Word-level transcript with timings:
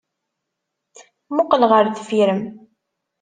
Mmuqqel 1.29 1.63
ɣer 1.71 1.85
deffir-m! 1.87 2.41